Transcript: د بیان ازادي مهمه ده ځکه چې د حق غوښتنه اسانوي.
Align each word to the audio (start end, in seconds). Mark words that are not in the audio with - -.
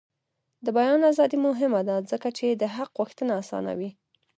د 0.65 0.67
بیان 0.77 1.01
ازادي 1.11 1.37
مهمه 1.47 1.81
ده 1.87 1.95
ځکه 2.11 2.29
چې 2.37 2.47
د 2.51 2.63
حق 2.75 2.89
غوښتنه 2.99 3.31
اسانوي. 3.41 3.91